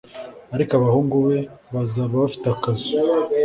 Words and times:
Ariko 0.55 0.71
abahungu 0.79 1.15
be 1.27 1.37
bazaba 1.73 2.13
bafite 2.23 2.45
akazu 2.55 2.87